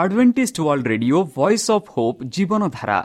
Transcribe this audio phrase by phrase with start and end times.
[0.00, 3.00] Adventist world radio voice of hope ଜୀବନଧାରା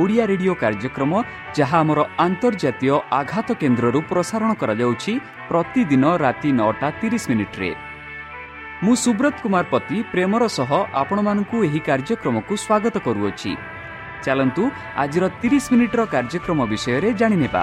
[0.00, 1.12] Odia radio କାର୍ଯ୍ୟକ୍ରମ
[1.58, 5.12] ଯାହା ଆମର ଆନ୍ତର୍ଜାତୀୟ ଆଘାତ କେନ୍ଦ୍ରରୁ ପ୍ରସାରଣ କରାଯାଉଛି
[5.50, 7.70] ପ୍ରତିଦିନ ରାତି ନଅଟା ତିରିଶ ମିନିଟ୍ରେ
[8.84, 10.70] ମୁଁ ସୁବ୍ରତ କୁମାର ପତି ପ୍ରେମର ସହ
[11.02, 13.52] ଆପଣମାନଙ୍କୁ ଏହି କାର୍ଯ୍ୟକ୍ରମକୁ ସ୍ୱାଗତ କରୁଅଛି
[14.24, 14.62] ଚାଲନ୍ତୁ
[15.02, 17.62] ଆଜିର ତିରିଶ ମିନିଟ୍ର କାର୍ଯ୍ୟକ୍ରମ ବିଷୟରେ ଜାଣିନେବା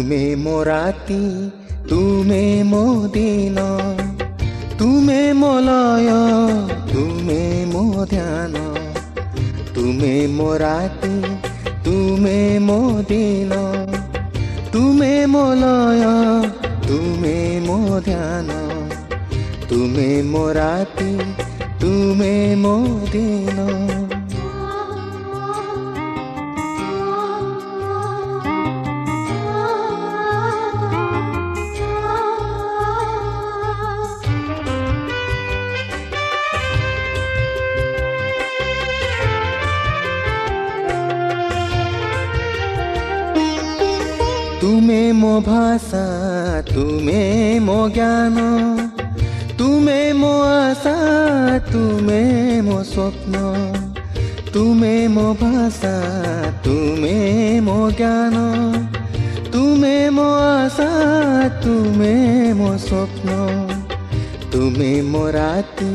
[0.00, 1.16] ତୁମେ ମୋ ରାତି
[1.88, 2.78] ତୁମେ ମୋ
[3.14, 3.64] ଦିନ
[4.78, 6.14] ତୁମେ ମୋ ଲୟ
[6.92, 7.40] ତୁମେ
[7.72, 8.62] ମୋ ଧ୍ୟାନ
[9.74, 11.12] ତୁମେ ମୋ ରାତି
[11.84, 12.78] ତୁମେ ମୋ
[13.10, 13.60] ଦିନ
[14.72, 16.08] ତୁମେ ମୋ ଲୟ
[16.88, 18.48] ତୁମେ ମୋ ଧ୍ୟାନ
[19.68, 21.12] ତୁମେ ମୋ ରାତି
[21.80, 22.74] ତୁମେ ମୋ
[23.12, 24.09] ଦିନ
[45.40, 46.00] ମୋ ଭାଷା
[46.68, 47.20] ତୁମେ
[47.66, 48.40] ମୋ ଜ୍ଞାନ
[49.58, 50.92] ତୁମେ ମୋ ଆଶା
[51.68, 52.18] ତୁମେ
[52.66, 53.36] ମୋ ସ୍ୱପ୍ନ
[54.52, 55.94] ତୁମେ ମୋ ଭାଷା
[56.66, 57.14] ତୁମେ
[57.68, 58.36] ମୋ ଜ୍ଞାନ
[59.48, 60.90] ତୁମେ ମୋ ଆଶା
[61.64, 62.12] ତୁମେ
[62.60, 63.30] ମୋ ସ୍ୱପ୍ନ
[64.52, 65.92] ତୁମେ ମୋ ରାତି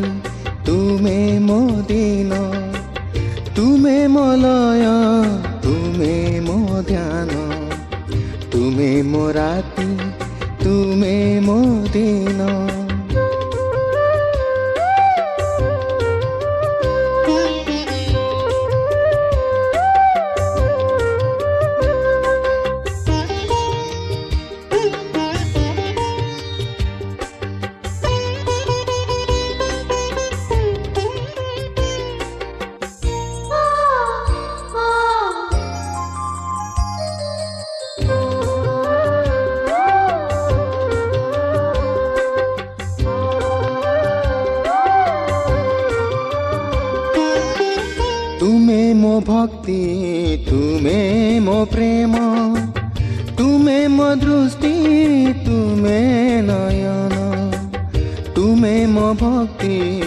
[0.66, 1.18] ତୁମେ
[1.48, 1.60] ମୋ
[1.92, 2.42] ଦିନ
[3.56, 4.90] ତୁମେ ମୋ ଲୟ
[5.62, 6.16] ତୁମେ
[6.48, 6.58] ମୋ
[6.90, 7.45] ଧ୍ୟାନ
[8.76, 9.86] ତୁମେ ମୋ ରାତି
[10.64, 11.16] ତୁମେ
[49.66, 50.98] ଭକ୍ତି ତୁମେ
[51.42, 52.14] ମୋ ପ୍ରେମ
[53.38, 54.74] ତୁମେ ମୋ ଦୃଷ୍ଟି
[55.42, 55.98] ତୁମେ
[56.46, 57.16] ନୟନ
[58.36, 60.05] ତୁମେ ମୋ ଭକ୍ତି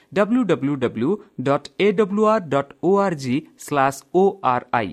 [0.13, 1.09] W W W
[1.41, 4.91] dot A W R dot O R G slash O R I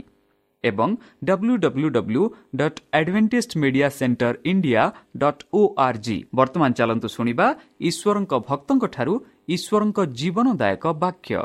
[0.65, 0.91] ଏବଂ
[1.25, 2.23] W W W
[2.57, 4.83] dot Advantage Media Centre India
[5.17, 7.47] dot O R G ବର୍ତ୍ତମାନ ଚାଲନ୍ତୁ ଶୁଣିବା
[7.81, 9.15] ଈଶ୍ୱରଙ୍କ ଭକ୍ତଙ୍କଠାରୁ
[9.55, 11.39] ଈଶ୍ୱରଙ୍କ ଜୀବନଦାୟକ ବାକ୍ୟ।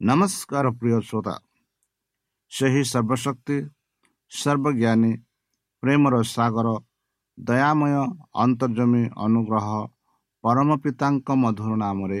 [0.00, 1.34] ନମସ୍କାର ପ୍ରିୟ ଶ୍ରୋତା।
[2.52, 3.56] ସେହି ସର୍ବଶକ୍ତି
[4.32, 5.12] ସର୍ବଜ୍ଞାନୀ
[5.82, 6.68] ପ୍ରେମର ସାଗର
[7.38, 7.94] ଦୟାମୟ
[8.34, 9.68] ଅନ୍ତର୍ଜମୀ ଅନୁଗ୍ରହ
[10.44, 12.20] ପରମ ପିତାଙ୍କ ମଧୁର ନାମରେ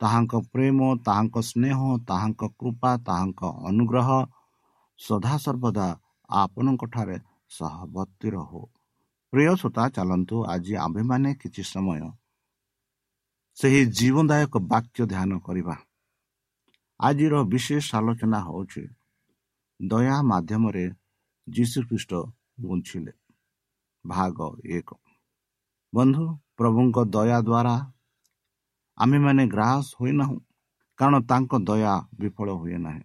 [0.00, 1.78] ତାହାଙ୍କ ପ୍ରେମ ତାହାଙ୍କ ସ୍ନେହ
[2.08, 4.08] ତାହାଙ୍କ କୃପା ତାହାଙ୍କ ଅନୁଗ୍ରହ
[4.98, 5.88] ସଦାସର୍ବଦା
[6.30, 7.16] ଆପଣଙ୍କଠାରେ
[7.50, 8.62] ସହବର୍ତ୍ତୀ ରହୁ।
[9.32, 12.00] ପ୍ରିୟ ଶ୍ରୋତା ଚାଲନ୍ତୁ ଆଜି ଆମ୍ଭେମାନେ କିଛି ସମୟ
[13.56, 15.76] ସେହି ଜୀବନଦାୟକ ବାକ୍ୟ ଧ୍ୟାନ କରିବା।
[17.00, 18.82] ଆଜିର ବିଶେଷ ଆଲୋଚନା ହେଉଛି
[19.80, 20.84] ଦୟା ମାଧ୍ୟମରେ
[21.46, 22.12] ଯୀଶୁଖ୍ରୀଷ୍ଟ
[22.60, 23.12] ବଞ୍ଚିଲେ
[24.04, 24.38] ଭାଗ
[24.78, 24.88] ଏକ।
[25.92, 26.24] ବନ୍ଧୁ
[26.56, 27.74] ପ୍ରଭୁଙ୍କ ଦୟା ଦ୍ୱାରା
[28.98, 30.38] ଆମେମାନେ ଗ୍ରାସ ହୋଇନାହୁଁ
[30.98, 33.04] କାରଣ ତାଙ୍କ ଦୟା ବିଫଳ ହୁଏ ନାହିଁ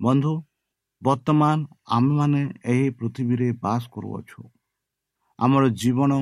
[0.00, 0.32] ବନ୍ଧୁ
[1.02, 1.58] ବର୍ତ୍ତମାନ
[1.96, 4.42] ଆମେମାନେ ଏହି ପୃଥିବୀରେ ବାସ କରୁଅଛୁ
[5.38, 6.12] ଆମର ଜୀବନ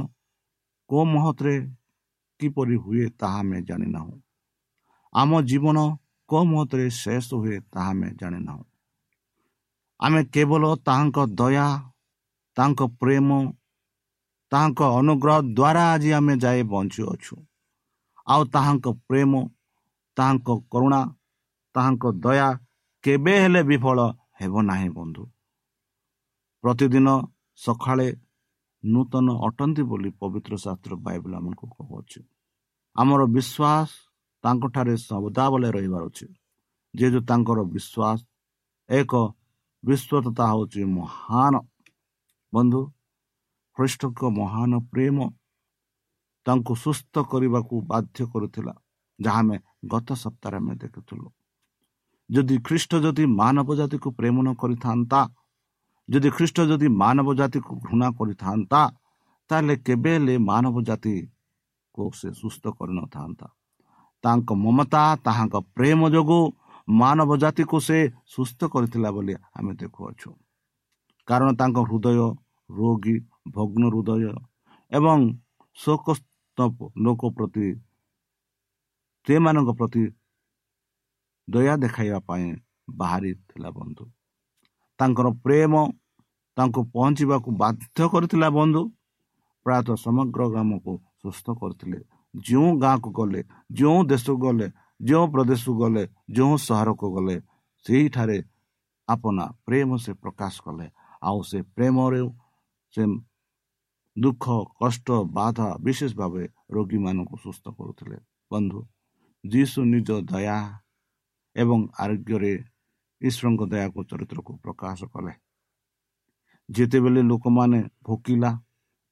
[0.90, 1.54] କେଉଁ ମହତରେ
[2.40, 4.14] କିପରି ହୁଏ ତାହା ଆମେ ଜାଣିନାହୁଁ
[5.12, 5.78] ଆମ ଜୀବନ
[6.28, 8.64] କେଉଁ ମହତରେ ଶେଷ ହୁଏ ତାହା ଆମେ ଜାଣିନାହୁଁ
[10.00, 11.66] ଆମେ କେବଳ ତାହାଙ୍କ ଦୟା
[12.56, 13.28] ତାଙ୍କ ପ୍ରେମ
[14.52, 17.34] ତାହାଙ୍କ ଅନୁଗ୍ରହ ଦ୍ୱାରା ଆଜି ଆମେ ଯାଇ ବଞ୍ଚୁଅଛୁ
[18.26, 19.32] ଆଉ ତାହାଙ୍କ ପ୍ରେମ
[20.16, 21.00] ତାହାଙ୍କ କରୁଣା
[21.74, 22.48] ତାହାଙ୍କ ଦୟା
[23.04, 23.98] କେବେ ହେଲେ ବିଫଳ
[24.40, 25.24] ହେବ ନାହିଁ ବନ୍ଧୁ।
[26.64, 27.08] ପ୍ରତିଦିନ
[27.56, 28.08] ସକାଳେ
[28.84, 32.20] ନୂତନ ଅଟନ୍ତି ବୋଲି ପବିତ୍ର ଶାସ୍ତ୍ର ବାଇବଲ ଆମକୁ କହୁଅଛୁ।
[32.96, 33.90] ଆମର ବିଶ୍ୱାସ
[34.44, 36.26] ତାଙ୍କଠାରେ ସଦାବେଳେ ରହିବାର ଅଛି।
[36.94, 38.18] ଯେହେତୁ ତାଙ୍କର ବିଶ୍ୱାସ
[38.88, 39.12] ଏକ
[39.84, 41.54] ବିଶ୍ୱତତା ହେଉଛି ମହାନ।
[42.52, 42.80] ବନ୍ଧୁ
[43.76, 45.18] ଖ୍ରୀଷ୍ଟଙ୍କ ମହାନ ପ୍ରେମ
[46.46, 48.74] ତାଙ୍କୁ ସୁସ୍ଥ କରିବାକୁ ବାଧ୍ୟ କରୁଥିଲା
[49.18, 49.56] ଯାହା ଆମେ
[49.92, 51.28] ଗତ ସପ୍ତାହରେ ଆମେ ଦେଖୁଥିଲୁ।
[52.30, 55.20] ଯଦି ଖ୍ରୀଷ୍ଟ ଯଦି ମାନବ ଜାତିକୁ ପ୍ରେମ ନ କରିଥାନ୍ତା
[56.08, 58.80] ଯଦି ଖ୍ରୀଷ୍ଟ ଯଦି ମାନବ ଜାତିକୁ ଘୃଣା କରିଥାନ୍ତା
[59.50, 63.46] ତାହେଲେ କେବେ ହେଲେ ମାନବ ଜାତିକୁ ସେ ସୁସ୍ଥ କରିନଥାନ୍ତା।
[64.24, 66.42] ତାଙ୍କ ମମତା ତାହାଙ୍କ ପ୍ରେମ ଯୋଗୁଁ
[66.88, 67.98] ମାନବ ଜାତିକୁ ସେ
[68.34, 70.30] ସୁସ୍ଥ କରିଥିଲା ବୋଲି ଆମେ ଦେଖୁଅଛୁ।
[71.28, 72.18] କାରଣ ତାଙ୍କ ହୃଦୟ
[72.70, 73.16] ରୋଗୀ
[73.54, 74.22] ଭଗ୍ନ ହୃଦୟ
[74.92, 75.18] ଏବଂ
[76.58, 77.66] ଶୋକସ୍ତ ଲୋକ ପ୍ରତି
[79.26, 80.02] ସେମାନଙ୍କ ପ୍ରତି
[81.48, 82.46] ଦୟା ଦେଖାଇବା ପାଇଁ
[82.98, 84.04] ବାହାରିଥିଲା ବନ୍ଧୁ।
[84.98, 85.74] ତାଙ୍କର ପ୍ରେମ
[86.56, 88.82] ତାଙ୍କୁ ପହଞ୍ଚିବାକୁ ବାଧ୍ୟ କରିଥିଲା ବନ୍ଧୁ।
[89.66, 90.92] ପ୍ରାୟତଃ ସମଗ୍ର ଗ୍ରାମକୁ
[91.22, 92.00] ସୁସ୍ଥ କରିଥିଲେ।
[92.34, 93.40] ଯେଉଁ ଗାଁକୁ ଗଲେ
[93.78, 94.66] ଯେଉଁ ଦେଶକୁ ଗଲେ
[95.08, 96.04] ଯେଉଁ ପ୍ରଦେଶକୁ ଗଲେ
[96.36, 97.36] ଯେଉଁ ସହରକୁ ଗଲେ
[97.86, 98.38] ସେଇଠାରେ
[99.08, 100.86] ଆପଣା ପ୍ରେମ ସେ ପ୍ରକାଶ କଲେ।
[101.22, 102.20] ଆଉ ସେ ପ୍ରେମରେ
[102.94, 103.02] ସେ
[104.16, 104.44] ଦୁଃଖ
[104.80, 105.06] କଷ୍ଟ
[105.36, 106.44] ବାଧା ବିଶେଷ ଭାବେ
[106.74, 108.18] ରୋଗୀମାନଙ୍କୁ ସୁସ୍ଥ କରୁଥିଲେ।
[108.50, 108.80] ବନ୍ଧୁ
[109.44, 110.58] ଯୀଶୁ ନିଜ ଦୟା
[111.56, 112.52] ଏବଂ ଆରୋଗ୍ୟରେ
[113.20, 115.32] ଈଶ୍ୱରଙ୍କ ଦୟାକୁ ଚରିତ୍ରକୁ ପ୍ରକାଶ କଲେ।
[116.68, 118.50] ଯେତେବେଳେ ଲୋକମାନେ ଭୋକିଲା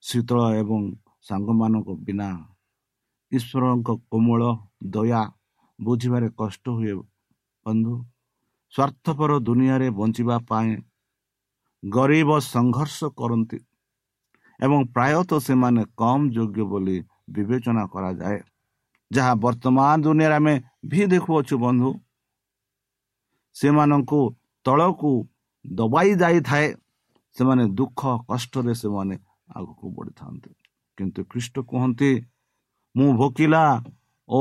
[0.03, 0.81] ଶୀତଳ ଏବଂ
[1.29, 2.29] ସାଙ୍ଗମାନଙ୍କ ବିନା
[3.33, 4.43] ଈଶ୍ୱରଙ୍କ କୋମଳ
[4.95, 5.23] ଦୟା
[5.79, 6.95] ବୁଝିବାରେ କଷ୍ଟ ହୁଏ
[7.67, 7.95] ବନ୍ଧୁ
[8.75, 10.71] ସ୍ୱାର୍ଥପର ଦୁନିଆରେ ବଞ୍ଚିବା ପାଇଁ
[11.83, 13.59] ଗରିବ ସଂଘର୍ଷ କରନ୍ତି
[14.63, 16.97] ଏବଂ ପ୍ରାୟତଃ ସେମାନେ କମ୍ ଯୋଗ୍ୟ ବୋଲି
[17.31, 18.39] ବିବେଚନା କରାଯାଏ
[19.11, 20.55] ଯାହା ବର୍ତ୍ତମାନ ଦୁନିଆରେ ଆମେ
[20.91, 21.91] ବି ଦେଖୁଅଛୁ ବନ୍ଧୁ
[23.57, 24.21] ସେମାନଙ୍କୁ
[24.67, 25.13] ତଳକୁ
[25.65, 26.69] ଦବାଇ ଯାଇଥାଏ
[27.37, 29.15] ସେମାନେ ଦୁଃଖ କଷ୍ଟରେ ସେମାନେ
[29.57, 30.51] ଆଗକୁ ବଢ଼ିଥାନ୍ତି
[30.99, 32.11] କିନ୍ତୁ ଖ୍ରୀଷ୍ଟ କୁହନ୍ତି
[32.95, 33.63] ମୁଁ ଭୋକିଲା
[34.29, 34.41] ଓ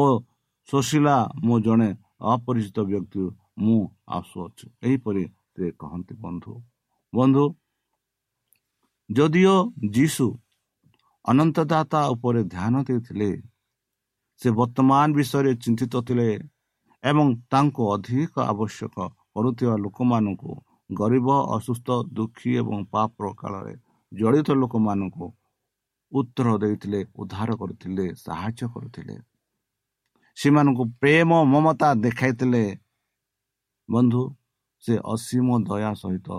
[0.67, 1.89] ଶୋଷିଲା ମୁଁ ଜଣେ
[2.31, 3.23] ଅପରିଚିତ ବ୍ୟକ୍ତି
[3.61, 3.79] ମୁଁ
[4.17, 5.23] ଆସୁଅଛି ଏହିପରି
[5.53, 6.53] ସେ କହନ୍ତି ବନ୍ଧୁ
[7.13, 7.43] ବନ୍ଧୁ
[9.17, 9.55] ଯଦିଓ
[9.93, 10.25] ଯୀଶୁ
[11.25, 13.29] ଅନନ୍ତଦାତା ଉପରେ ଧ୍ୟାନ ଦେଇଥିଲେ
[14.41, 16.29] ସେ ବର୍ତ୍ତମାନ ବିଷୟରେ ଚିନ୍ତିତ ଥିଲେ
[17.03, 18.95] ଏବଂ ତାଙ୍କୁ ଅଧିକ ଆବଶ୍ୟକ
[19.33, 20.51] କରୁଥିବା ଲୋକମାନଙ୍କୁ
[20.89, 21.27] ଗରିବ
[21.57, 23.75] ଅସୁସ୍ଥ ଦୁଃଖୀ ଏବଂ ପାପ କାଳରେ
[24.11, 25.25] ଜଡ଼ିତ ଲୋକମାନଙ୍କୁ
[26.11, 29.15] ଉତ୍ତର ଦେଇଥିଲେ ଉଦ୍ଧାର କରୁଥିଲେ ସାହାଯ୍ୟ କରୁଥିଲେ।
[30.37, 32.63] ସେମାନଙ୍କୁ ପ୍ରେମ ମମତା ଦେଖାଇଥିଲେ।
[33.89, 34.21] ବନ୍ଧୁ
[34.83, 36.29] ସେ ଅସୀମ ଦୟା ସହିତ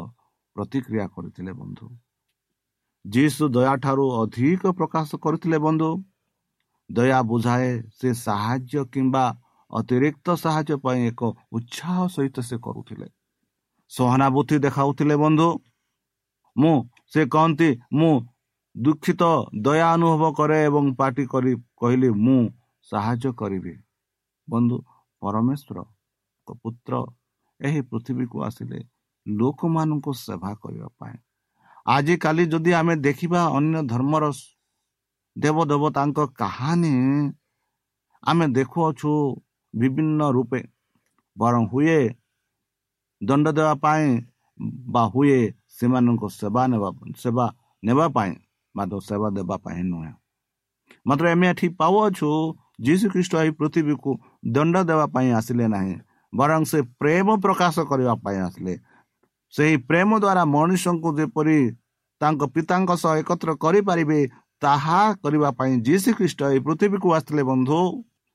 [0.57, 1.87] ପ୍ରତିକ୍ରିୟା କରିଥିଲେ ବନ୍ଧୁ।
[3.05, 5.91] ଯୀଶୁ ଦୟାଠାରୁ ଅଧିକ ପ୍ରକାଶ କରୁଥିଲେ ବନ୍ଧୁ।
[6.91, 9.25] ଦୟା ବୁଝାଏ ସେ ସାହାଯ୍ୟ କିମ୍ବା
[9.71, 13.09] ଅତିରିକ୍ତ ସାହାଯ୍ୟ ପାଇଁ ଏକ ଉତ୍ସାହ ସହିତ ସେ କରୁଥିଲେ।
[13.91, 15.49] ସହାନୁଭୂତି ଦେଖାଉଥିଲେ ବନ୍ଧୁ।
[16.57, 16.75] ମୁଁ
[17.13, 18.13] ସେ କହନ୍ତି ମୁଁ
[18.77, 19.23] ଦୁଃଖିତ
[19.63, 22.41] ଦୟା ଅନୁଭବ କରେ ଏବଂ ପାର୍ଟି କରି କହିଲି ମୁଁ
[22.83, 23.75] ସାହାଯ୍ୟ କରିବି।
[24.49, 24.77] ବନ୍ଧୁ
[25.23, 25.79] ପରମେଶ୍ୱର
[26.63, 26.93] ପୁତ୍ର
[27.61, 28.79] ଏହି ପୃଥିବୀକୁ ଆସିଲେ
[29.27, 31.17] ଲୋକମାନଙ୍କୁ ସେବା କରିବା ପାଇଁ
[31.87, 34.25] ଆଜିକାଲି ଯଦି ଆମେ ଦେଖିବା ଅନ୍ୟ ଧର୍ମର
[35.37, 36.93] ଦେବ ଦେବତାଙ୍କ କାହାଣୀ
[38.23, 39.13] ଆମେ ଦେଖୁଅଛୁ
[39.75, 40.61] ବିଭିନ୍ନ ରୂପେ
[41.37, 41.99] ବରଂ ହୁଏ
[43.21, 44.07] ଦଣ୍ଡ ଦେବା ପାଇଁ
[44.87, 45.39] ବା ହୁଏ
[45.77, 47.47] ସେମାନଙ୍କ ସେବା ନେବା ସେବା
[47.83, 48.33] ନେବା ପାଇଁ
[48.75, 50.13] ମାତ୍ର ସେବା ଦେବା ପାଇଁ ନୁହେଁ
[51.07, 52.31] ମାତ୍ର ଆମେ ଏଠି ପାଉଅଛୁ
[52.81, 54.11] ଯୀଶୁ ଖ୍ରୀଷ୍ଟ ଏହି ପୃଥିବୀକୁ
[54.53, 55.95] ଦଣ୍ଡ ଦେବା ପାଇଁ ଆସିଲେ ନାହିଁ
[56.33, 58.75] ବରଂ ସେ ପ୍ରେମ ପ୍ରକାଶ କରିବା ପାଇଁ ଆସିଲେ
[59.55, 61.59] ସେହି ପ୍ରେମ ଦ୍ୱାରା ମଣିଷଙ୍କୁ ଯେପରି
[62.21, 64.21] ତାଙ୍କ ପିତାଙ୍କ ସହ ଏକତ୍ର କରିପାରିବେ
[64.63, 67.79] ତାହା କରିବା ପାଇଁ ଯୀଶୁ ଖ୍ରୀଷ୍ଟ ଏହି ପୃଥିବୀକୁ ଆସିଥିଲେ ବନ୍ଧୁ।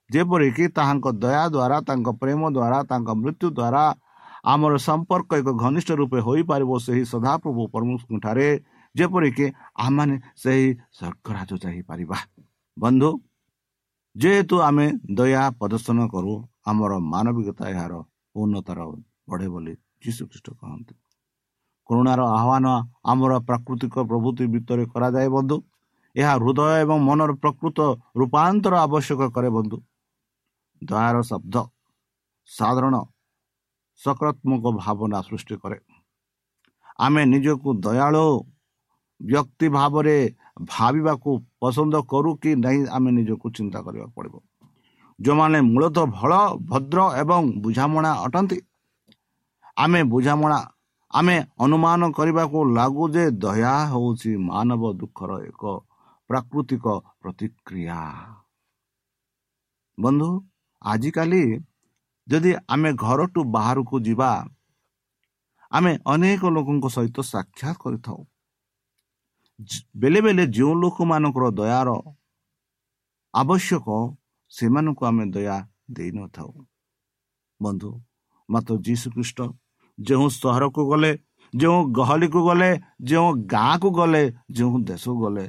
[0.10, 3.84] ଯେପରିକି ତାହାଙ୍କ ଦୟା ଦ୍ୱାରା ତାଙ୍କ ପ୍ରେମ ଦ୍ୱାରା ତାଙ୍କ ମୃତ୍ୟୁ ଦ୍ୱାରା
[4.54, 8.48] ଆମର ସମ୍ପର୍କ ଏକ ଘନିଷ୍ଠ ରୂପେ ହୋଇପାରିବ ସେହି ସଦାପ୍ରଭୁ ପରମେଶ୍ୱରଙ୍କଠାରେ।
[8.96, 9.46] ଯେପରିକି
[9.86, 12.18] ଆମମାନେ ସେହି ସ୍ୱର୍ଗରାଜ ଯାଇପାରିବା।
[12.78, 13.10] ବନ୍ଧୁ
[14.16, 14.86] ଯେହେତୁ ଆମେ
[15.18, 16.34] ଦୟା ପ୍ରଦର୍ଶନ କରୁ
[16.70, 17.94] ଆମର ମାନବିକତା ଏହାର
[18.36, 18.80] ଉନ୍ନତର
[19.30, 20.94] ବଢ଼େ ବୋଲି ଯୀଶୁଖ୍ରୀଷ୍ଟ କହନ୍ତି।
[21.88, 22.67] କରୁଣାର ଆହ୍ୱାନ
[23.12, 25.58] ଆମର ପ୍ରାକୃତିକ ପ୍ରଭୃତି ଭିତରେ କରାଯାଏ ବନ୍ଧୁ।
[26.15, 27.77] ଏହା ହୃଦୟ ଏବଂ ମନର ପ୍ରକୃତ
[28.20, 29.77] ରୂପାନ୍ତର ଆବଶ୍ୟକ କରେ ବନ୍ଧୁ।
[30.82, 31.56] ଦୟାର ଶବ୍ଦ
[32.50, 32.96] ସାଧାରଣ
[34.01, 35.77] ସକାରାତ୍ମକ ଭାବନା ସୃଷ୍ଟି କରେ।
[37.00, 38.27] ଆମେ ନିଜକୁ ଦୟାଳୁ
[39.22, 40.17] ବ୍ୟକ୍ତି ଭାବରେ
[40.74, 41.29] ଭାବିବାକୁ
[41.62, 44.36] ପସନ୍ଦ କରୁ କି ନାହିଁ ଆମେ ନିଜକୁ ଚିନ୍ତା କରିବାକୁ ପଡ଼ିବ।
[45.20, 46.32] ଯେଉଁମାନେ ମୂଳତଃ ଭଲ
[46.70, 48.58] ଭଦ୍ର ଏବଂ ବୁଝାମଣା ଅଟନ୍ତି
[49.77, 50.60] ଆମେ ବୁଝାମଣା
[51.14, 55.64] ଆମେ ଅନୁମାନ କରିବାକୁ ଲାଗୁ ଯେ ଦୟା ହେଉଛି ମାନବ ଦୁଃଖର ଏକ
[56.30, 56.86] ପ୍ରାକୃତିକ
[57.22, 58.02] ପ୍ରତିକ୍ରିୟା।
[59.98, 60.30] ବନ୍ଧୁ
[60.82, 61.44] ଆଜିକାଲି
[62.28, 64.32] ଯଦି ଆମେ ଘରଠୁ ବାହାରକୁ ଯିବା
[65.72, 68.20] ଆମେ ଅନେକ ଲୋକଙ୍କ ସହିତ ସାକ୍ଷାତ କରିଥାଉ।
[69.96, 71.90] ବେଳେ ବେଳେ ଯେଉଁ ଲୋକମାନଙ୍କର ଦୟାର
[73.34, 73.88] ଆବଶ୍ୟକ
[74.52, 75.58] ସେମାନଙ୍କୁ ଆମେ ଦୟା
[75.96, 76.52] ଦେଇନଥାଉ।
[77.60, 77.92] ବନ୍ଧୁ
[78.50, 79.40] ମାତ୍ର ଯୀଶୁ ଖ୍ରୀଷ୍ଟ
[80.00, 81.12] ଯେଉଁ ସହରକୁ ଗଲେ
[81.54, 85.46] ଯେଉଁ ଗହଳିକୁ ଗଲେ ଯେଉଁ ଗାଁକୁ ଗଲେ ଯେଉଁ ଦେଶକୁ ଗଲେ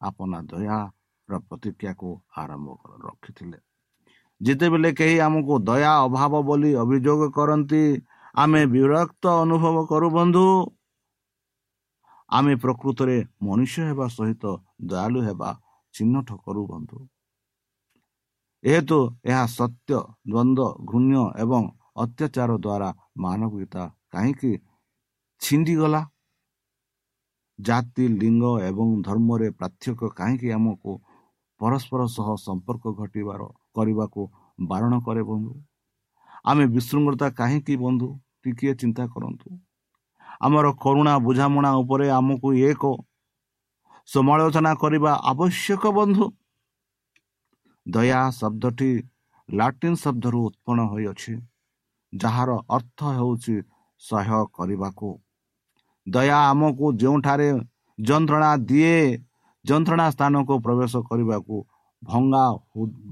[0.00, 2.68] ଆପଣ ଦୟାର ପ୍ରତିକ୍ରିୟାକୁ ଆରମ୍ଭ
[3.06, 3.58] ରଖିଥିଲେ।
[4.40, 7.82] ଯେତେବେଳେ କେହି ଆମକୁ ଦୟା ଅଭାବ ବୋଲି ଅଭିଯୋଗ କରନ୍ତି
[8.34, 10.46] ଆମେ ବିରକ୍ତ ଅନୁଭବ କରୁ ବନ୍ଧୁ।
[12.28, 14.44] ଆମେ ପ୍ରକୃତରେ ମଣିଷ ହେବା ସହିତ
[14.82, 15.50] ଦୟାଳୁ ହେବା
[15.94, 16.98] ଚିହ୍ନଟ କରୁ ବନ୍ଧୁ।
[18.64, 19.90] ଏହେତୁ ଏହା ସତ୍ୟ
[20.30, 21.62] ଦ୍ୱନ୍ଦ୍ୱ ଘୃଣ୍ୟ ଏବଂ
[21.98, 22.88] ଅତ୍ୟାଚାର ଦ୍ୱାରା
[23.18, 24.52] ମାନବିକତା କାହିଁକି
[25.40, 26.00] ଛିଣ୍ଡିଗଲା?
[27.58, 30.92] ଜାତି ଲିଙ୍ଗ ଏବଂ ଧର୍ମରେ ପାର୍ଥକ୍ୟ କାହିଁକି ଆମକୁ
[31.60, 33.40] ପରସ୍ପର ସହ ସମ୍ପର୍କ ଘଟିବାର
[33.74, 34.22] କରିବାକୁ
[34.68, 35.54] ବାରଣ କରେ ବନ୍ଧୁ?
[36.44, 38.08] ଆମେ ବିଶୃଙ୍ଖଳତା କାହିଁକି ବନ୍ଧୁ?
[38.42, 39.48] ଟିକିଏ ଚିନ୍ତା କରନ୍ତୁ।
[40.40, 42.82] ଆମର କରୁଣା ବୁଝାମଣା ଉପରେ ଆମକୁ ଏକ
[44.08, 46.26] ସମାଲୋଚନା କରିବା ଆବଶ୍ୟକ ବନ୍ଧୁ।
[47.86, 48.90] ଦୟା ଶବ୍ଦଟି
[49.48, 51.32] ଲାଟିନ୍ ଶବ୍ଦରୁ ଉତ୍ପନ୍ନ ହୋଇଅଛି।
[52.12, 53.54] ଯାହାର ଅର୍ଥ ହେଉଛି
[54.02, 55.08] ସହ୍ୟ କରିବାକୁ।
[56.06, 57.48] ଦୟା ଆମକୁ ଯେଉଁଠାରେ
[57.98, 58.98] ଯନ୍ତ୍ରଣା ଦିଏ
[59.64, 61.56] ଯନ୍ତ୍ରଣା ସ୍ଥାନକୁ ପ୍ରବେଶ କରିବାକୁ
[62.02, 62.44] ଭଙ୍ଗା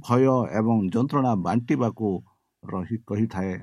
[0.06, 0.24] ଭୟ
[0.58, 2.08] ଏବଂ ଯନ୍ତ୍ରଣା ବାଣ୍ଟିବାକୁ
[2.62, 3.54] ରହି କହିଥାଏ।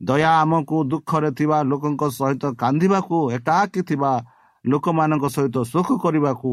[0.00, 4.12] ଦୟା ଆମକୁ ଦୁଃଖରେ ଥିବା ଲୋକଙ୍କ ସହିତ କାନ୍ଦିବାକୁ ଏକାକି ଥିବା
[4.64, 6.50] ଲୋକମାନଙ୍କ ସହିତ ସୁଖ କରିବାକୁ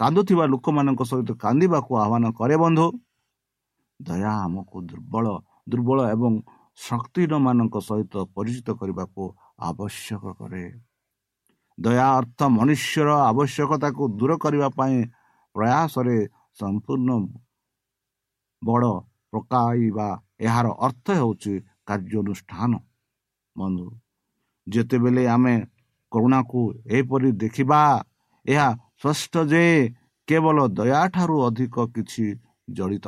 [0.00, 2.86] କାନ୍ଦୁଥିବା ଲୋକମାନଙ୍କ ସହିତ କାନ୍ଦିବାକୁ ଆହ୍ୱାନ କରେ ବନ୍ଧୁ।
[4.00, 5.26] ଦୟା ଆମକୁ ଦୁର୍ବଳ
[5.68, 6.32] ଦୁର୍ବଳ ଏବଂ
[6.78, 9.22] ଶକ୍ତିହୀନମାନଙ୍କ ସହିତ ପରିଚିତ କରିବାକୁ
[9.68, 10.64] ଆବଶ୍ୟକ କରେ।
[11.78, 14.96] ଦୟା ଅର୍ଥ ମନୁଷ୍ୟର ଆବଶ୍ୟକତାକୁ ଦୂର କରିବା ପାଇଁ
[15.54, 16.18] ପ୍ରୟାସରେ
[16.58, 17.10] ସମ୍ପୂର୍ଣ୍ଣ
[18.62, 18.92] ବଡ଼
[19.32, 20.08] ପକାଇବା
[20.40, 21.54] ଏହାର ଅର୍ଥ ହେଉଛି
[21.88, 22.72] କାର୍ଯ୍ୟାନୁଷ୍ଠାନ।
[23.56, 23.86] ବନ୍ଧୁ
[24.66, 25.54] ଯେତେବେଳେ ଆମେ
[26.12, 27.80] କରୁଣାକୁ ଏହିପରି ଦେଖିବା
[28.46, 28.68] ଏହା
[29.00, 29.64] ସ୍ପଷ୍ଟ ଯେ
[30.28, 32.24] କେବଳ ଦୟାଠାରୁ ଅଧିକ କିଛି
[32.76, 33.06] ଜଡ଼ିତ।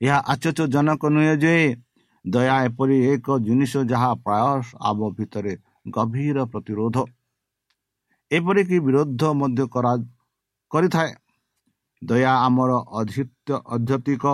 [0.00, 1.54] ଏହା ଆଶ୍ଚର୍ଯ୍ୟଜନକ ନୁହେଁ ଯେ
[2.24, 5.52] ଦୟା ଏପରି ଏକ ଜିନିଷ ଯାହା ପ୍ରାୟ ଆମ ଭିତରେ
[5.88, 6.96] ଗଭୀର ପ୍ରତିରୋଧ।
[8.30, 9.62] ଏପରିକି ବିରୋଧ ମଧ୍ୟ
[10.72, 11.10] କରିଥାଏ।
[12.02, 12.72] ଦୟା ଆମର
[13.74, 14.24] ଅଧ୍ୟତିକ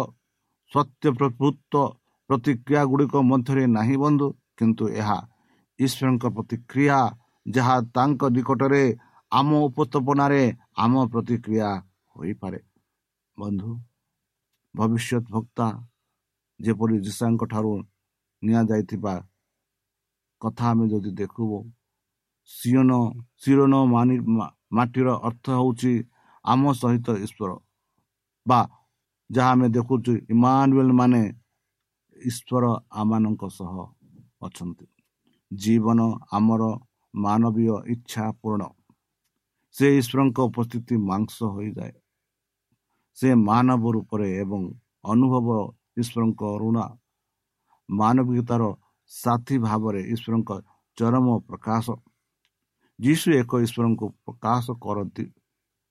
[0.73, 1.75] ସତ୍ୟ ପ୍ରଭୃତ
[2.31, 4.27] ପ୍ରତିକ୍ରିୟା ଗୁଡ଼ିକ ମଧ୍ୟରେ ନାହିଁ ବନ୍ଧୁ
[4.59, 5.19] କିନ୍ତୁ ଏହା
[5.79, 6.99] ଈଶ୍ୱରଙ୍କ ପ୍ରତିକ୍ରିୟା
[7.47, 8.85] ଯାହା ତାଙ୍କ ନିକଟରେ
[9.33, 10.43] ଆମ ଉପସ୍ଥାପନାରେ
[10.85, 11.69] ଆମ ପ୍ରତିକ୍ରିୟା
[12.17, 12.61] ହୋଇପାରେ।
[13.39, 13.71] ବନ୍ଧୁ
[14.75, 15.67] ଭବିଷ୍ୟତ ଭକ୍ତା
[16.61, 17.73] ଯେପରି ଯୀଶାଙ୍କ ଠାରୁ
[18.43, 19.15] ନିଆଯାଇଥିବା
[20.43, 21.59] କଥା ଆମେ ଯଦି ଦେଖିବୁ
[22.51, 22.91] ସିଓନ
[23.43, 23.75] ସିରୋନ
[24.77, 25.93] ମାଟିର ଅର୍ଥ ହେଉଛି
[26.45, 27.51] ଆମ ସହିତ ଈଶ୍ୱର।
[28.47, 28.61] ବା
[29.31, 31.23] ଯାହା ଆମେ ଦେଖୁଛୁ ଇମାନୁଏଲ ମାନେ
[32.17, 32.65] ଈଶ୍ୱର
[33.01, 33.75] ଆମମାନଙ୍କ ସହ
[34.47, 34.87] ଅଛନ୍ତି।
[35.51, 36.01] ଜୀବନ
[36.37, 36.63] ଆମର
[37.15, 38.63] ମାନବୀୟ ଇଚ୍ଛା ପୂରଣ।
[39.75, 41.93] ସେ ଈଶ୍ୱରଙ୍କ ଉପସ୍ଥିତି ମାଂସ ହୋଇଯାଏ।
[43.19, 44.63] ସେ ମାନବ ରୂପରେ ଏବଂ
[45.05, 45.49] ଅନୁଭବ
[46.01, 46.85] ଈଶ୍ୱରଙ୍କ ଋଣା
[47.89, 48.63] ମାନବିକତାର
[49.11, 50.51] ସାଥୀ ଭାବରେ ଈଶ୍ୱରଙ୍କ
[50.99, 51.87] ଚରମ ପ୍ରକାଶ।
[52.99, 55.25] ଯୀଶୁ ଏକ ଈଶ୍ୱରଙ୍କୁ ପ୍ରକାଶ କରନ୍ତି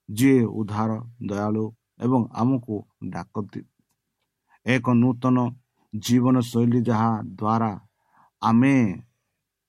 [0.09, 0.91] ଯିଏ ଉଦ୍ଧାର
[1.29, 1.65] ଦୟାଳୁ
[1.99, 2.75] ଏବଂ ଆମକୁ
[3.13, 3.61] ଡାକନ୍ତି।
[4.65, 5.37] ଏକ ନୂତନ
[5.93, 7.71] ଜୀବନଶୈଳୀ ଯାହା ଦ୍ୱାରା
[8.41, 8.75] ଆମେ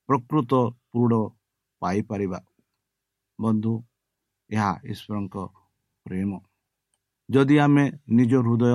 [0.09, 0.53] ପ୍ରକୃତ
[0.91, 1.21] ପୃଢ଼
[1.83, 2.41] ପାଇପାରିବା।
[3.39, 3.75] ବନ୍ଧୁ
[4.51, 5.37] ଏହା ଈଶ୍ୱରଙ୍କ
[6.07, 6.31] ପ୍ରେମ।
[7.29, 8.73] ଯଦି ଆମେ ନିଜ ହୃଦୟ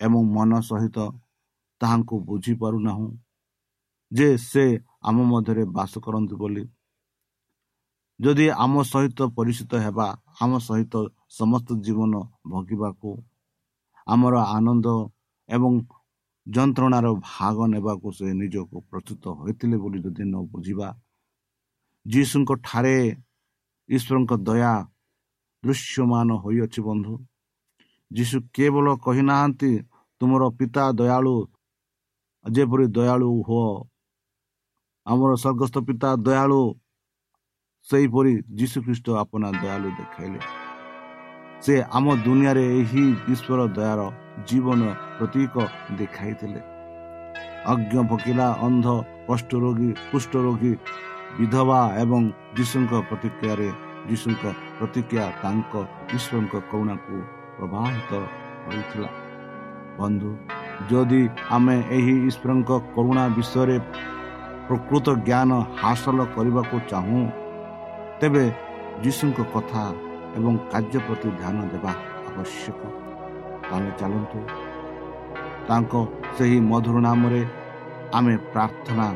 [0.00, 0.98] ଏବଂ ମନ ସହିତ
[1.80, 3.08] ତାହାଙ୍କୁ ବୁଝିପାରୁନାହୁଁ
[4.12, 4.64] ଯେ ସେ
[5.02, 6.64] ଆମ ମଧ୍ୟରେ ବାସ କରନ୍ତି ବୋଲି
[8.20, 10.06] ଯଦି ଆମ ସହିତ ପରିଚିତ ହେବା
[10.40, 10.94] ଆମ ସହିତ
[11.38, 12.12] ସମସ୍ତ ଜୀବନ
[12.46, 13.10] ଭୋଗିବାକୁ
[14.06, 14.86] ଆମର ଆନନ୍ଦ
[15.48, 15.72] ଏବଂ
[16.46, 20.88] ଯନ୍ତ୍ରଣାର ଭାଗ ନେବାକୁ ସେ ନିଜକୁ ପ୍ରସ୍ତୁତ ହୋଇଥିଲେ ବୋଲି ଯଦି ନ ବୁଝିବା
[22.06, 22.96] ଯୀଶୁଙ୍କ ଠାରେ
[23.88, 24.74] ଈଶ୍ୱରଙ୍କ ଦୟା
[25.62, 27.14] ଦୃଶ୍ୟମାନ ହୋଇଅଛି ବନ୍ଧୁ।
[28.14, 29.72] ଯୀଶୁ କେବଳ କହିନାହାନ୍ତି
[30.20, 31.36] ତୁମର ପିତା ଦୟାଳୁ
[32.44, 33.70] ଯେପରି ଦୟାଳୁ ହୁଅ।
[35.06, 36.60] ଆମର ସ୍ୱର୍ଗସ୍ଥ ପିତା ଦୟାଳୁ
[37.86, 40.40] ସେହିପରି ଯୀଶୁଖ୍ରୀଷ୍ଟ ଆପଣା ଦୟାଳୁ ଦେଖାଇଲେ।
[41.64, 44.00] ସେ ଆମ ଦୁନିଆରେ ଏହି ଈଶ୍ୱର ଦୟାର
[44.48, 44.80] ଜୀବନ
[45.18, 45.54] ପ୍ରତୀକ
[45.98, 46.60] ଦେଖାଇଥିଲେ।
[47.72, 48.86] ଅଜ୍ଞ ଭକିଲା ଅନ୍ଧ
[49.28, 50.72] କଷ୍ଟ ରୋଗୀ କୁଷ୍ଠ ରୋଗୀ
[51.38, 52.22] ବିଧବା ଏବଂ
[52.56, 53.68] ଯୀଶୁଙ୍କ ପ୍ରତିକ୍ରିୟାରେ
[54.08, 54.44] ଯୀଶୁଙ୍କ
[54.78, 55.72] ପ୍ରତିକ୍ରିୟା ତାଙ୍କ
[56.16, 57.16] ଈଶ୍ୱରଙ୍କ କରୁଣାକୁ
[57.56, 58.10] ପ୍ରବାହିତ
[58.64, 59.10] ହୋଇଥିଲା
[59.98, 60.30] ବନ୍ଧୁ
[60.90, 63.76] ଯଦି ଆମେ ଏହି ଈଶ୍ୱରଙ୍କ କରୁଣା ବିଷୟରେ
[64.66, 65.50] ପ୍ରକୃତ ଜ୍ଞାନ
[65.82, 67.22] ହାସଲ କରିବାକୁ ଚାହୁଁ
[68.20, 68.44] ତେବେ
[69.02, 69.82] ଯୀଶୁଙ୍କ କଥା
[70.36, 71.92] ଏବଂ କାର୍ଯ୍ୟ ପ୍ରତି ଧ୍ୟାନ ଦେବା
[72.28, 72.80] ଆବଶ୍ୟକ।
[73.68, 74.38] ତାହେଲେ ଚାଲନ୍ତୁ।
[75.68, 75.92] ତାଙ୍କ
[76.36, 77.42] ସେହି ମଧୁର ନାମରେ
[78.14, 79.06] ଆମେ ପ୍ରାର୍ଥନା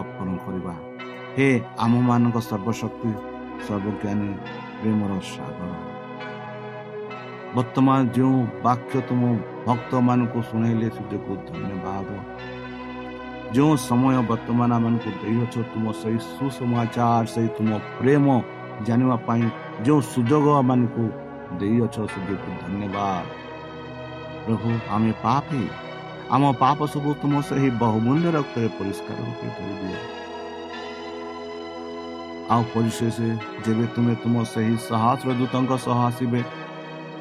[0.00, 0.74] ଅର୍ପଣ କରିବା।
[1.36, 1.48] ହେ
[1.84, 3.10] ଆମମାନଙ୍କ ସର୍ବଶକ୍ତି
[3.66, 4.30] ସର୍ବଜ୍ଞାନୀ
[4.80, 5.70] ପ୍ରେମର ସାଗର।
[7.56, 9.22] ବର୍ତ୍ତମାନ ଯେଉଁ ବାକ୍ୟ ତୁମ
[9.66, 12.08] ଭକ୍ତମାନଙ୍କୁ ଶୁଣାଇଲେ ସେ ଯୋଗୁଁ ଧନ୍ୟବାଦ
[13.54, 18.26] ଯେଉଁ ସମୟ ବର୍ତ୍ତମାନ ଆମମାନଙ୍କୁ ଦେଇଅଛ ତୁମ ସେଇ ସୁସମାଚାର ସେଇ ତୁମ ପ୍ରେମ
[18.86, 19.44] ଜାଣିବା ପାଇଁ
[19.84, 21.04] ଯେଉଁ ସୁଯୋଗ ଆମମାନଙ୍କୁ
[21.58, 23.24] ଦେଇଅଛ ସୁଯୋଗକୁ ଧନ୍ୟବାଦ
[24.44, 25.62] ପ୍ରଭୁ ଆମେ ପାପି
[26.34, 29.98] ଆମ ପାପ ସବୁ ତୁମ ସେହି ବହୁମୂଲ୍ୟ ରକ୍ତରେ ପରିଷ୍କାର ରୂପେ ଧରିଦିଅ
[32.48, 33.16] ଆଉ ପରିଶେଷ
[33.64, 36.40] ଯେବେ ତୁମେ ତୁମ ସେହି ସହସ୍ର ଦୂତଙ୍କ ସହ ଆସିବେ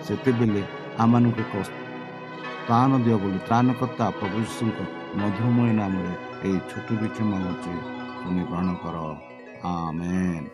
[0.08, 0.62] ସେତେବେଳେ
[1.04, 4.80] ଆମମାନଙ୍କୁ ଏକ ସ୍ଥାନ ଦିଅ ବୋଲି ତ୍ରାଣକର୍ତ୍ତା ପ୍ରଭୁ ଯୀଶୁଙ୍କ
[5.20, 6.14] ମଧୁମୟ ନାମରେ
[6.46, 7.74] ଏହି ଛୋଟ ବିକ୍ଷମ ହେଉଛି
[8.22, 8.98] ତୁମେ ଗ୍ରହଣ କର।
[9.68, 10.46] ଆମେନ୍।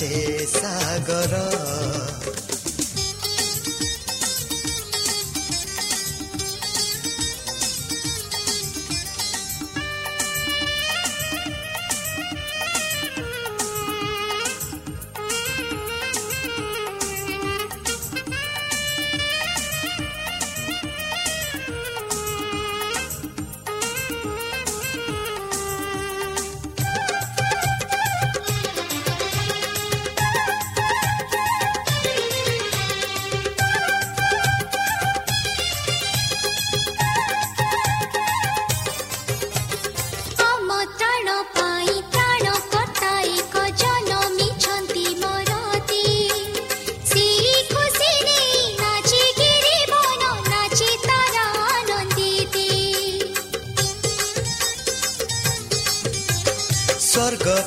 [0.00, 1.67] ସାଗର।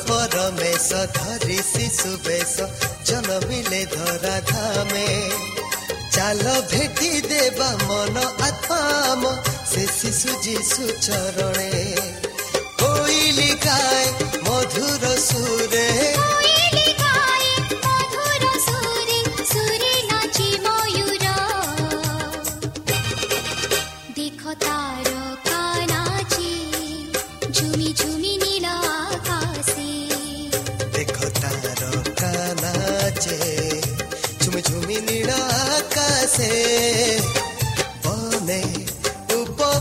[0.01, 2.67] ପରମେଶ ଧରି ଶିଶୁ ବେଶ
[3.07, 5.07] ଜନମିଲେ ଧରା ଧାମେ
[6.15, 8.15] ଚାଲ ଭେଟି ଦେବା ମନ
[8.47, 9.33] ଆଥାମ
[9.71, 11.71] ସେ ଶିଶୁ ଯିଶୁ ଚରଣେ
[12.81, 14.05] କୋଇଲି ଗାଏ
[14.47, 15.87] ମଧୁର ସୁରେ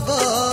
[0.07, 0.50] baba.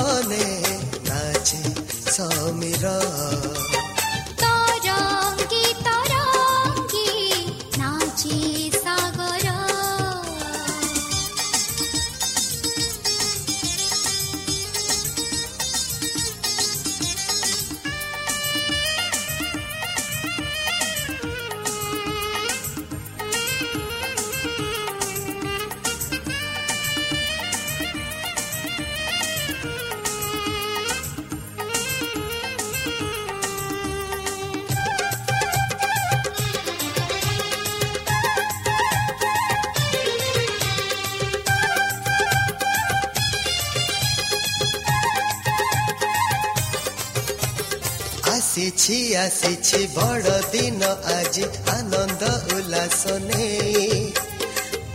[53.27, 54.13] ନେଇ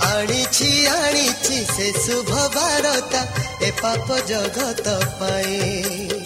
[0.09, 3.21] ଆଣିଛି ଆଣିଛି ସେ ଶୁଭ ବାରତା
[3.61, 6.22] ଏ ପାପ ଜଗତ ପାଇଁ।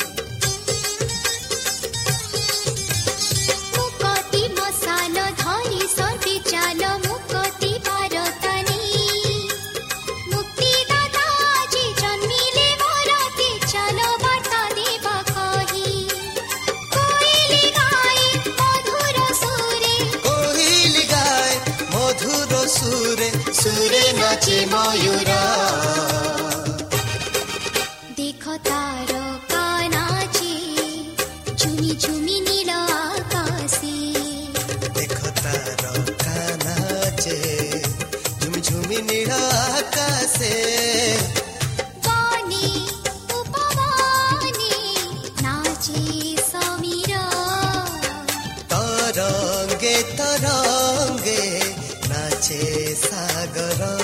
[50.01, 51.59] तरङ्गे
[52.07, 53.97] नाचे सागर।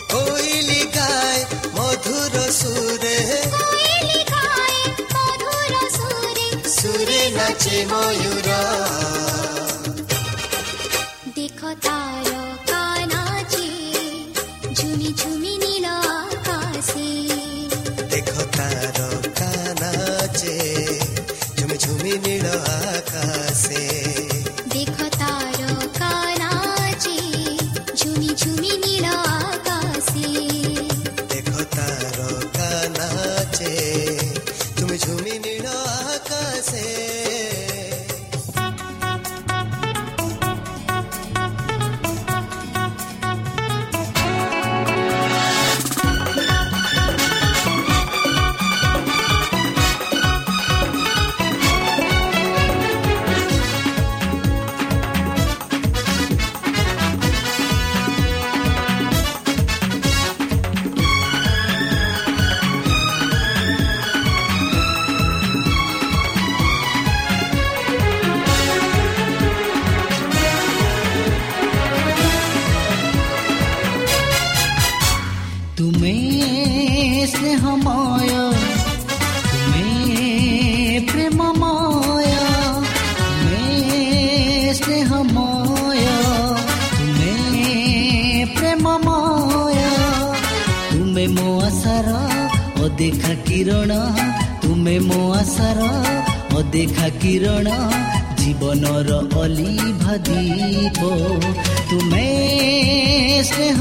[0.00, 3.50] कोइली गाय मधुर सुरे।
[6.70, 9.19] सुरे नाचे मयूरा।
[97.22, 97.68] କିରଣ
[98.40, 101.00] ଜୀବନର ଅଲିଭା ଦୀପ
[101.90, 102.26] ତୁମେ
[103.50, 103.78] ସ୍ନେହ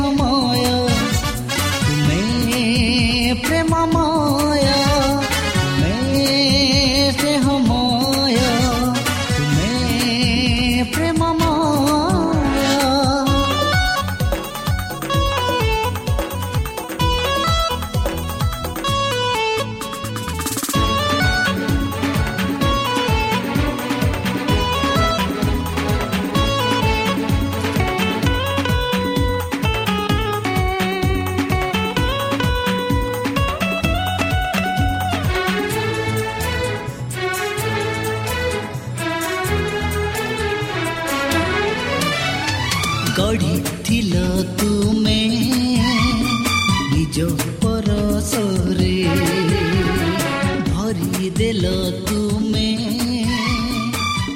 [51.40, 51.66] ଦେଲ
[52.08, 52.70] ତୁମେ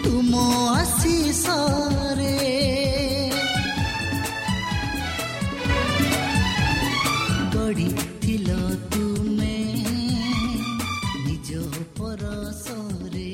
[0.04, 0.34] ତୁମ
[0.76, 2.36] ଆଶିଷରେ
[7.56, 8.50] ଗଢ଼ିଥିଲ
[8.94, 9.58] ତୁମେ
[11.26, 11.50] ନିଜ
[11.98, 13.32] ପରସରେ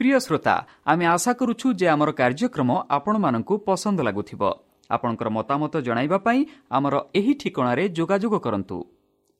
[0.00, 0.54] ପ୍ରିୟ ଶ୍ରୋତା
[0.90, 4.42] ଆମେ ଆଶା କରୁଛୁ ଯେ ଆମର କାର୍ଯ୍ୟକ୍ରମ ଆପଣମାନଙ୍କୁ ପସନ୍ଦ ଲାଗୁଥିବ
[4.90, 6.40] ଆପଣଙ୍କର ମତାମତ ଜଣାଇବା ପାଇଁ
[6.76, 8.78] ଆମର ଏହି ଠିକଣାରେ ଯୋଗାଯୋଗ କରନ୍ତୁ।